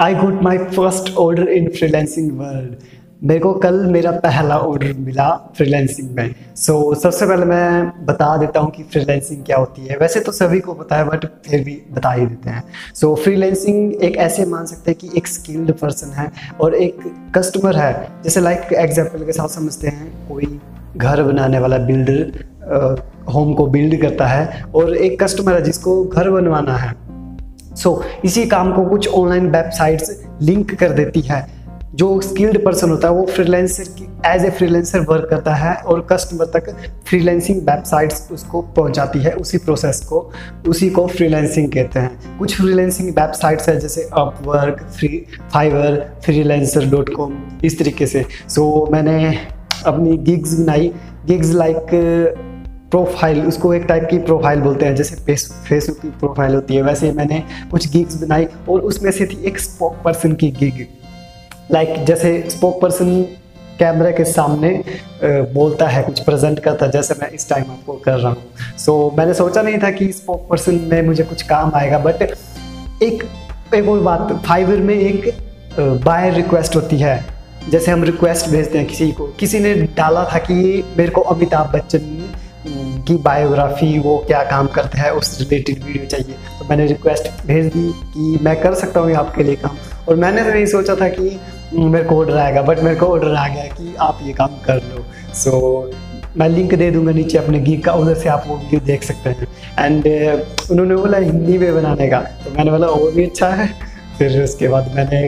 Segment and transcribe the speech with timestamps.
[0.00, 2.74] I got my first order in freelancing world
[3.22, 8.36] मेरे को कल मेरा पहला ऑर्डर मिला फ्रीलैंसिंग में। सो so, सबसे पहले मैं बता
[8.36, 11.62] देता हूँ कि फ्रीलैंसिंग क्या होती है। वैसे तो सभी को पता है बट फिर
[11.64, 12.62] भी बता ही देते हैं।
[12.94, 16.30] सो so, फ्रीलैंसिंग एक ऐसे मान सकते हैं कि एक स्किल्ड पर्सन है
[16.60, 16.98] और एक
[17.36, 17.92] कस्टमर है।
[18.24, 20.58] जैसे लाइक एग्ज़ाम्पल के साथ समझते हैं कोई
[20.96, 22.44] घर बनाने वाला बिल्डर
[23.34, 26.92] होम को बिल्ड करता है और एक कस्टमर है जिसको घर बनवाना है।
[27.76, 32.90] सो so, इसी काम को कुछ ऑनलाइन वेबसाइट्स लिंक कर देती है। जो स्किल्ड पर्सन
[32.90, 36.70] होता है वो फ्रीलांसर की एज ए फ्रीलांसर वर्क करता है और कस्टमर तक
[37.06, 40.32] फ्रीलांसिंग वेबसाइट्स उसको पहुंचाती है उसी प्रोसेस को
[40.68, 47.14] उसी को फ्रीलांसिंग कहते हैं। कुछ फ्रीलांसिंग वेबसाइट्स है जैसे Upwork free Fiverr freelancer dot
[47.14, 49.38] com इस तरीके से। सो so, मैंने
[49.86, 50.92] अपनी गिग्स बनाई।
[51.26, 51.86] गिग्स लाइक
[52.94, 55.14] प्रोफ़ाइल उसको एक टाइप की प्रोफ़ाइल बोलते हैं जैसे
[55.68, 59.58] फेसबुक की प्रोफ़ाइल होती है वैसे मैंने कुछ गिग्स बनाई और उसमें से थी एक
[59.58, 60.86] स्पोक पर्सन की गिग
[61.72, 63.22] लाइक like, जैसे स्पोक पर्सन
[63.78, 64.84] कैमरे के सामने
[65.24, 69.10] बोलता है कुछ प्रेजेंट करता है जैसे मैं इस टाइम आपको कर रहा हूँ। सो
[69.10, 72.22] so, मैंने सोचा नहीं था कि स्पोक पर्सन में मुझे कुछ काम आएगा बट
[73.02, 73.24] एक
[73.74, 75.32] एक और बात फाइवर में एक
[75.80, 77.24] बाय रिक्वेस्ट होती है।
[77.70, 81.72] जैसे हम रिक्वेस्ट भेजते हैं किसी को किसी ने डाला था कि मेरे को अमिताभ
[81.72, 82.23] बच्चन
[83.04, 87.66] की बायोग्राफी वो क्या काम करते हैं उस रिलेटेड वीडियो चाहिए। तो मैंने रिक्वेस्ट भेज
[87.66, 89.76] दी कि मैं कर सकता हूँ आपके लिए काम।
[90.08, 91.38] और मैंने तो नहीं सोचा था कि
[91.74, 94.76] मेरे को ऑर्डर आएगा बट मेरे को ऑर्डर आ गया कि आप ये काम कर
[94.76, 95.96] लो। सो so,
[96.36, 99.30] मैं लिंक दे दूँगा नीचे अपने गीक का उधर से आप वो वीडियो देख सकते
[99.30, 103.48] हैं। एंड uh, उन्होंने बोला हिंदी में बनाने का। तो मैंने बोला वो भी अच्छा
[103.48, 103.68] है।
[104.18, 105.26] फिर उसके बाद मैंने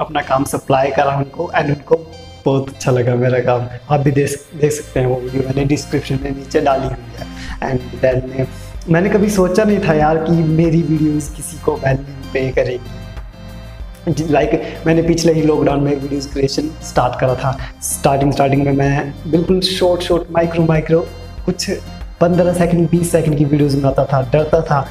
[0.00, 1.96] अपना काम सप्लाई करा उनको एंड उनको
[2.44, 6.18] बहुत अच्छा लगा मेरा काम। आप भी देख देख सकते हैं वो वीडियो मैंने डिस्क्रिप्शन
[6.22, 7.26] में नीचे डाली हुई है।
[7.62, 8.46] एंड देन
[8.88, 13.02] मैंने कभी सोचा नहीं था यार कि मेरी वीडियोस किसी को वैल्यू पे करेगी।
[14.30, 18.72] लाइक like, मैंने पिछले ही लॉकडाउन में वीडियोस क्रिएशन स्टार्ट करा था। स्टार्टिंग स्टार्टिंग में
[18.72, 21.00] मैं बिल्कुल शॉर्ट शॉर्ट माइक्रो माइक्रो
[21.44, 21.70] कुछ
[22.20, 24.86] पंद्रह सेकंड बीस सेकंड की वीडियोस बनाता था डरता था।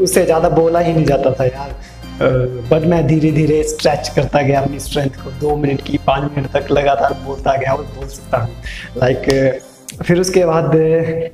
[0.00, 1.74] उससे ज़्यादा बोला ही नहीं जाता था यार।
[2.20, 6.50] बट मैं धीरे धीरे स्ट्रेच करता गया अपनी स्ट्रेंथ को। दो मिनट की पाँच मिनट
[6.52, 8.50] तक लगातार बोलता गया और बोल सकता हूँ।
[8.98, 9.62] लाइक
[10.02, 10.74] फिर उसके बाद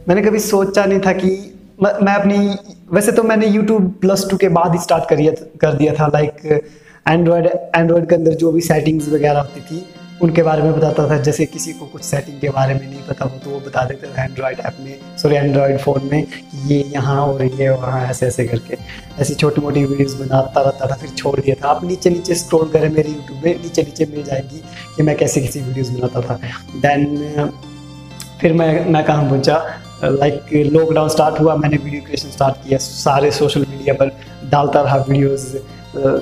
[0.08, 1.30] मैंने कभी सोचा नहीं था कि
[1.82, 2.56] मैं अपनी,
[2.92, 6.42] वैसे तो मैंने यूट्यूब प्लस टू के बाद ही स्टार्ट कर कर दिया था। लाइक
[7.08, 9.84] एंड्रॉयड एंड्रॉयड के अंदर जो भी सेटिंग्स वगैरह होती थी
[10.22, 13.24] उनके बारे में बताता था, जैसे किसी को कुछ सेटिंग के बारे में नहीं पता
[13.24, 16.82] हो तो वो बता देते थे एंड्रॉयड ऐप में सॉरी एंड्रॉयड फ़ोन में कि ये
[16.94, 18.76] यहाँ और ये वहाँ ऐसे ऐसे करके।
[19.22, 22.68] ऐसी छोटी मोटी वीडियोस बनाता रहता था, फिर छोड़ दिया था। आप नीचे नीचे स्क्रॉल
[22.72, 24.62] करें मेरे यूट्यूब में, नीचे नीचे मिल जाएगी
[24.96, 26.38] कि मैं कैसे कैसी वीडियोज़ बनाता था।
[26.76, 27.50] देन
[28.40, 29.62] फिर मैं मैं कहाँ पहुँचा?
[30.04, 34.16] लाइक लॉकडाउन स्टार्ट हुआ, मैंने वीडियो क्रिएशन स्टार्ट किया। सारे सोशल मीडिया पर
[34.50, 35.56] डालता रहा वीडियोज़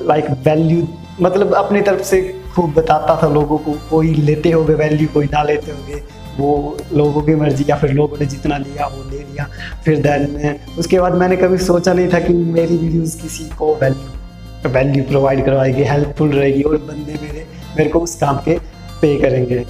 [0.06, 0.86] लाइक वैल्यू
[1.20, 2.20] मतलब अपनी तरफ़ से
[2.54, 6.02] खूब बताता था लोगों को कोई लेते होगे वैल्यू कोई ना लेते होगे।
[6.38, 9.48] वो लोगों की मर्ज़ी या फिर लोगों ने जितना लिया वो ले लिया
[9.84, 14.70] फिर देन उसके बाद मैंने कभी सोचा नहीं था कि मेरी वीडियोस किसी को वैल्यू
[14.70, 17.46] वैल्यू प्रोवाइड करवाएगी हेल्पफुल रहेगी और बंदे मेरे
[17.78, 18.58] मेरे को उस काम के
[19.02, 19.64] पे करेंगे।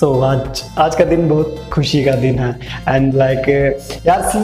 [0.00, 4.22] सो so, आज आज का दिन बहुत खुशी का दिन है। एंड लाइक like, यार
[4.22, 4.38] सी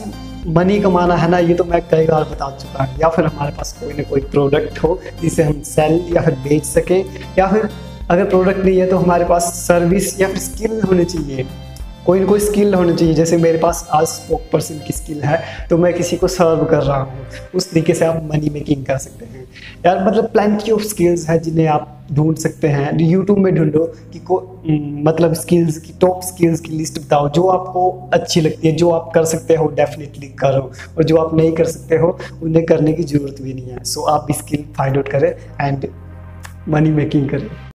[0.46, 3.52] मनी कमाना है ना, ये तो मैं कई बार बता चुका हूँ। या फिर हमारे
[3.52, 7.04] पास कोई ना कोई प्रोडक्ट हो, जिसे हम सेल या फिर बेच सकें,
[7.38, 7.68] या फिर
[8.10, 11.46] अगर प्रोडक्ट नहीं है तो हमारे पास सर्विस या फिर स्किल होनी चाहिए।
[12.06, 15.66] कोई ना कोई स्किल होनी चाहिए। जैसे मेरे पास आज स्पोक पर्सन की स्किल है
[15.68, 18.98] तो मैं किसी को सर्व कर रहा हूँ। उस तरीके से आप मनी मेकिंग कर
[18.98, 19.44] सकते हैं।
[19.86, 24.18] यार मतलब प्लेंटी ऑफ़ स्किल्स है जिन्हें आप ढूंढ सकते हैं। यूट्यूब में ढूंढो कि
[24.20, 24.40] को
[25.04, 29.10] मतलब स्किल्स की टॉप स्किल्स की लिस्ट बताओ। जो आपको अच्छी लगती है जो आप
[29.14, 33.02] कर सकते हो डेफिनेटली करो। और जो आप नहीं कर सकते हो उन्हें करने की
[33.04, 35.86] ज़रूरत भी नहीं है। सो so, आप स्किल फाइंड आउट करें एंड
[36.68, 37.48] मनी मेकिंग करें।